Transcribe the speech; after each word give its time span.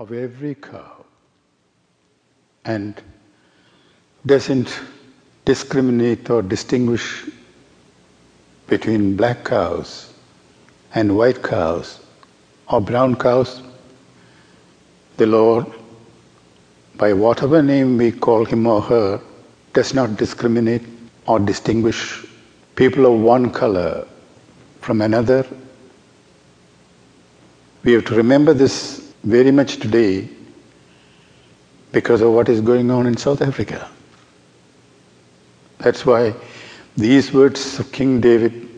of 0.00 0.12
every 0.12 0.54
cow 0.54 1.04
and 2.64 3.02
doesn't 4.24 4.80
discriminate 5.44 6.30
or 6.30 6.40
distinguish 6.40 7.26
between 8.66 9.14
black 9.14 9.44
cows 9.44 10.14
and 10.94 11.14
white 11.14 11.42
cows 11.42 12.00
or 12.70 12.80
brown 12.80 13.14
cows. 13.14 13.62
The 15.18 15.26
Lord, 15.26 15.66
by 16.96 17.12
whatever 17.12 17.62
name 17.62 17.98
we 17.98 18.10
call 18.10 18.46
him 18.46 18.66
or 18.66 18.80
her, 18.80 19.20
does 19.74 19.92
not 19.92 20.16
discriminate 20.16 20.82
or 21.26 21.38
distinguish 21.38 22.24
people 22.74 23.04
of 23.04 23.20
one 23.20 23.50
color 23.50 24.06
from 24.80 25.02
another. 25.02 25.46
We 27.84 27.92
have 27.92 28.06
to 28.06 28.14
remember 28.14 28.54
this 28.54 28.99
very 29.22 29.50
much 29.50 29.76
today 29.76 30.28
because 31.92 32.20
of 32.20 32.32
what 32.32 32.48
is 32.48 32.60
going 32.60 32.90
on 32.90 33.06
in 33.06 33.16
South 33.16 33.42
Africa. 33.42 33.88
That's 35.78 36.04
why 36.06 36.34
these 36.96 37.32
words 37.32 37.78
of 37.78 37.90
King 37.92 38.20
David 38.20 38.68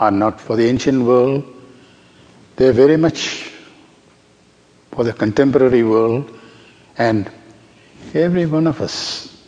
are 0.00 0.10
not 0.10 0.40
for 0.40 0.56
the 0.56 0.66
ancient 0.66 1.02
world, 1.04 1.44
they 2.56 2.68
are 2.68 2.72
very 2.72 2.96
much 2.96 3.52
for 4.92 5.04
the 5.04 5.12
contemporary 5.12 5.82
world 5.84 6.36
and 6.96 7.30
every 8.14 8.46
one 8.46 8.66
of 8.66 8.80
us 8.80 9.46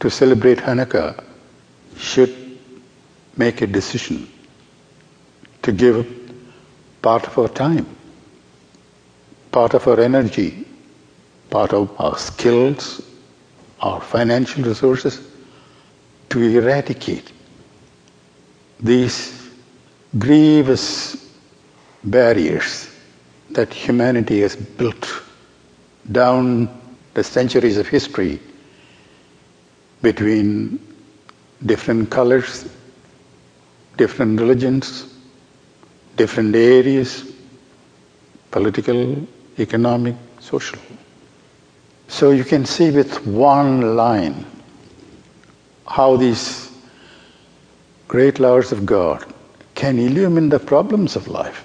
to 0.00 0.10
celebrate 0.10 0.58
Hanukkah 0.58 1.22
should 1.96 2.58
make 3.36 3.62
a 3.62 3.66
decision 3.66 4.28
to 5.62 5.72
give 5.72 6.06
part 7.02 7.26
of 7.26 7.38
our 7.38 7.48
time, 7.48 7.86
part 9.56 9.72
of 9.72 9.88
our 9.88 9.98
energy, 10.00 10.66
part 11.48 11.72
of 11.72 11.90
our 11.98 12.18
skills, 12.18 13.00
our 13.80 14.02
financial 14.02 14.62
resources 14.62 15.18
to 16.28 16.42
eradicate 16.42 17.32
these 18.78 19.48
grievous 20.18 21.32
barriers 22.04 22.90
that 23.48 23.72
humanity 23.72 24.40
has 24.42 24.54
built 24.54 25.22
down 26.12 26.68
the 27.14 27.24
centuries 27.24 27.78
of 27.78 27.88
history 27.88 28.38
between 30.02 30.78
different 31.64 32.10
colors, 32.10 32.68
different 33.96 34.38
religions, 34.38 35.14
different 36.16 36.54
areas, 36.54 37.32
political, 38.50 39.26
economic, 39.58 40.14
social. 40.40 40.78
So 42.08 42.30
you 42.30 42.44
can 42.44 42.64
see 42.64 42.90
with 42.90 43.26
one 43.26 43.96
line 43.96 44.44
how 45.86 46.16
these 46.16 46.70
great 48.08 48.38
laws 48.38 48.72
of 48.72 48.86
God 48.86 49.24
can 49.74 49.98
illumine 49.98 50.48
the 50.48 50.58
problems 50.58 51.16
of 51.16 51.28
life. 51.28 51.64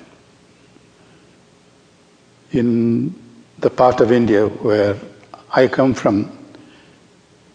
In 2.52 3.14
the 3.60 3.70
part 3.70 4.02
of 4.02 4.12
India 4.12 4.48
where 4.48 4.98
I 5.52 5.68
come 5.68 5.94
from, 5.94 6.38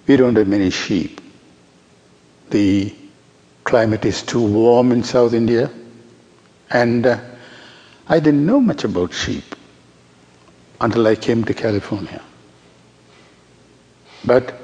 we 0.06 0.16
don't 0.16 0.36
have 0.36 0.48
many 0.48 0.70
sheep. 0.70 1.20
The 2.50 2.94
climate 3.64 4.04
is 4.04 4.22
too 4.22 4.40
warm 4.40 4.92
in 4.92 5.02
South 5.02 5.34
India, 5.34 5.70
and 6.70 7.06
uh, 7.06 7.18
I 8.08 8.20
didn't 8.20 8.46
know 8.46 8.60
much 8.60 8.84
about 8.84 9.12
sheep 9.12 9.56
until 10.80 11.06
I 11.06 11.16
came 11.16 11.44
to 11.44 11.54
California. 11.54 12.22
But 14.24 14.54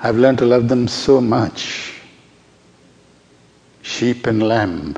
I've 0.00 0.16
learned 0.16 0.38
to 0.38 0.46
love 0.46 0.68
them 0.68 0.88
so 0.88 1.20
much, 1.20 2.00
sheep 3.82 4.26
and 4.26 4.42
lamb, 4.42 4.96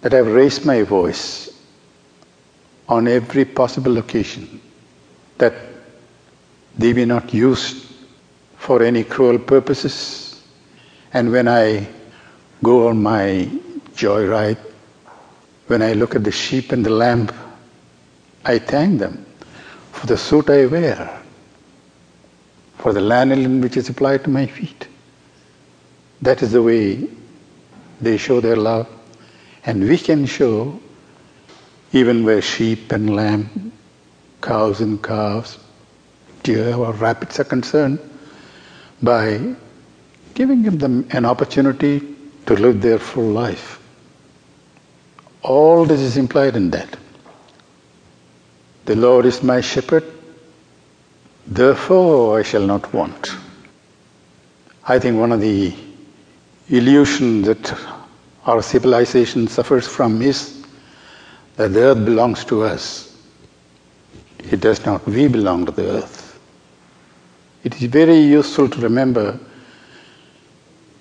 that 0.00 0.12
I've 0.14 0.26
raised 0.26 0.66
my 0.66 0.82
voice 0.82 1.50
on 2.88 3.08
every 3.08 3.44
possible 3.44 3.98
occasion 3.98 4.60
that 5.38 5.54
they 6.76 6.92
be 6.92 7.04
not 7.04 7.32
used 7.32 7.86
for 8.56 8.82
any 8.82 9.04
cruel 9.04 9.38
purposes. 9.38 10.42
And 11.12 11.30
when 11.30 11.48
I 11.48 11.86
go 12.62 12.88
on 12.88 13.02
my 13.02 13.48
joyride, 13.94 14.58
when 15.66 15.82
I 15.82 15.92
look 15.92 16.14
at 16.14 16.24
the 16.24 16.30
sheep 16.30 16.72
and 16.72 16.84
the 16.84 16.90
lamb, 16.90 17.30
I 18.44 18.58
thank 18.58 18.98
them 18.98 19.24
for 19.92 20.06
the 20.06 20.16
suit 20.16 20.50
I 20.50 20.66
wear 20.66 21.22
for 22.78 22.92
the 22.92 23.00
lanolin 23.00 23.62
which 23.62 23.76
is 23.76 23.88
applied 23.88 24.24
to 24.24 24.30
my 24.30 24.46
feet. 24.46 24.88
That 26.20 26.42
is 26.42 26.50
the 26.50 26.62
way 26.62 27.08
they 28.00 28.16
show 28.16 28.40
their 28.40 28.56
love. 28.56 28.88
And 29.64 29.88
we 29.88 29.96
can 29.96 30.26
show, 30.26 30.80
even 31.92 32.24
where 32.24 32.42
sheep 32.42 32.90
and 32.90 33.14
lamb, 33.14 33.72
cows 34.40 34.80
and 34.80 35.00
calves, 35.00 35.58
deer 36.42 36.74
or 36.74 36.92
rabbits 36.94 37.38
are 37.38 37.44
concerned, 37.44 38.00
by 39.00 39.54
giving 40.34 40.62
them 40.62 41.06
an 41.10 41.24
opportunity 41.24 42.00
to 42.46 42.54
live 42.54 42.82
their 42.82 42.98
full 42.98 43.30
life. 43.30 43.80
All 45.42 45.84
this 45.84 46.00
is 46.00 46.16
implied 46.16 46.56
in 46.56 46.70
that. 46.70 46.96
The 48.84 48.96
Lord 48.96 49.26
is 49.26 49.42
my 49.42 49.60
shepherd, 49.60 50.04
Therefore, 51.46 52.38
I 52.38 52.42
shall 52.42 52.66
not 52.66 52.92
want. 52.94 53.36
I 54.86 54.98
think 54.98 55.18
one 55.18 55.32
of 55.32 55.40
the 55.40 55.74
illusions 56.68 57.46
that 57.46 57.78
our 58.46 58.62
civilization 58.62 59.48
suffers 59.48 59.86
from 59.86 60.22
is 60.22 60.64
that 61.56 61.72
the 61.72 61.80
earth 61.80 62.04
belongs 62.04 62.44
to 62.46 62.62
us. 62.62 63.16
It 64.50 64.60
does 64.60 64.84
not. 64.84 65.06
We 65.06 65.28
belong 65.28 65.66
to 65.66 65.72
the 65.72 65.88
earth. 65.90 66.40
It 67.64 67.80
is 67.80 67.90
very 67.90 68.18
useful 68.18 68.68
to 68.68 68.80
remember 68.80 69.38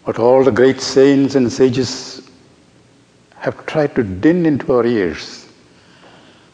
what 0.04 0.20
all 0.20 0.44
the 0.44 0.52
great 0.52 0.82
saints 0.82 1.36
and 1.36 1.52
sages 1.52 2.30
have 3.36 3.66
tried 3.66 3.96
to 3.96 4.04
din 4.04 4.46
into 4.46 4.74
our 4.74 4.86
ears 4.86 5.48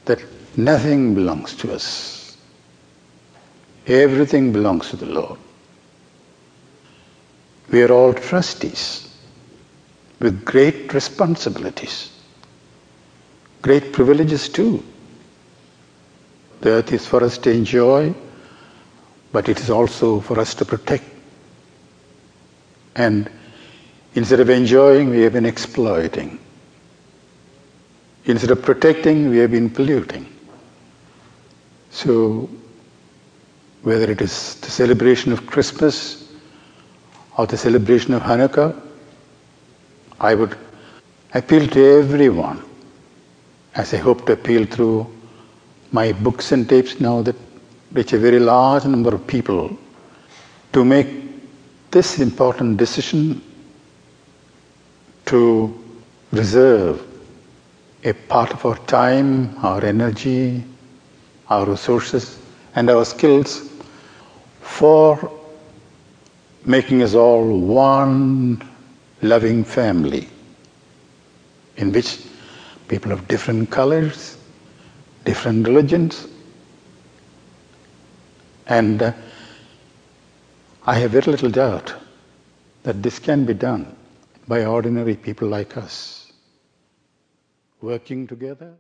that 0.06 0.22
nothing 0.58 1.14
belongs 1.14 1.56
to 1.56 1.74
us. 1.74 2.36
Everything 3.86 4.52
belongs 4.52 4.90
to 4.90 4.98
the 4.98 5.06
Lord. 5.06 5.40
We 7.70 7.84
are 7.84 7.92
all 7.92 8.14
trustees 8.14 9.08
with 10.20 10.44
great 10.44 10.94
responsibilities, 10.94 12.10
great 13.62 13.94
privileges 13.94 14.50
too. 14.50 14.84
The 16.62 16.70
earth 16.72 16.92
is 16.92 17.06
for 17.06 17.24
us 17.24 17.38
to 17.40 17.52
enjoy, 17.52 18.16
but 19.32 19.48
it 19.48 19.60
is 19.60 19.70
also 19.70 20.22
for 20.22 20.40
us 20.40 20.56
to 20.56 20.66
protect. 20.66 21.06
And 22.96 23.30
instead 24.16 24.40
of 24.40 24.50
enjoying, 24.50 25.12
we 25.12 25.22
have 25.22 25.34
been 25.34 25.46
exploiting. 25.46 26.40
Instead 28.26 28.52
of 28.52 28.64
protecting, 28.64 29.30
we 29.30 29.38
have 29.38 29.52
been 29.52 29.70
polluting. 29.70 30.37
So 31.92 32.50
whether 33.84 34.12
it 34.12 34.22
is 34.22 34.56
the 34.56 34.70
celebration 34.70 35.32
of 35.32 35.46
Christmas 35.48 36.32
or 37.38 37.46
the 37.48 37.58
celebration 37.58 38.14
of 38.14 38.22
Hanukkah, 38.22 38.80
I 40.20 40.34
would 40.36 40.58
appeal 41.34 41.68
to 41.68 41.86
everyone, 42.00 42.64
as 43.76 43.94
I 43.94 43.98
hope 43.98 44.26
to 44.26 44.34
appeal 44.34 44.66
through 44.66 45.08
my 45.92 46.12
books 46.12 46.52
and 46.52 46.68
tapes 46.68 47.00
now 47.00 47.22
that 47.22 47.36
reach 47.94 48.14
a 48.14 48.18
very 48.18 48.40
large 48.40 48.86
number 48.86 49.14
of 49.14 49.26
people, 49.28 49.78
to 50.74 50.84
make 50.84 51.08
this 51.92 52.20
important 52.20 52.78
decision 52.78 53.42
to 55.26 55.84
reserve 56.32 57.06
a 58.04 58.14
part 58.14 58.52
of 58.52 58.66
our 58.66 58.78
time, 58.86 59.56
our 59.64 59.84
energy, 59.84 60.64
our 61.50 61.66
resources, 61.66 62.40
and 62.76 62.90
our 62.90 63.06
skills 63.06 63.70
for 64.62 65.32
making 66.66 67.02
us 67.02 67.16
all 67.16 67.60
one 67.60 68.62
loving 69.22 69.64
family 69.64 70.28
in 71.78 71.92
which 71.92 72.20
people 72.88 73.12
of 73.12 73.28
different 73.28 73.70
colors, 73.70 74.38
different 75.26 75.66
religions, 75.68 76.28
and 78.68 79.02
uh, 79.02 79.14
I 80.86 80.96
have 80.96 81.12
very 81.12 81.32
little 81.32 81.50
doubt 81.50 81.94
that 82.84 83.02
this 83.04 83.20
can 83.20 83.46
be 83.46 83.54
done 83.54 83.96
by 84.48 84.66
ordinary 84.66 85.16
people 85.16 85.48
like 85.48 85.76
us 85.78 86.32
working 87.82 88.28
together. 88.28 88.78